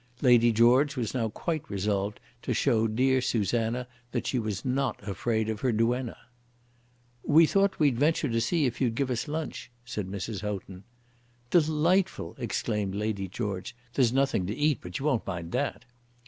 [0.23, 5.47] Lady George was now quite resolved to show dear Susanna that she was not afraid
[5.47, 6.17] of her duenna.
[7.23, 10.41] "We thought we'd venture to see if you'd give us lunch," said Mrs.
[10.41, 10.85] Houghton.
[11.51, 13.75] "Delightful!" exclaimed Lady George.
[13.93, 15.85] "There's nothing to eat; but you won't mind that."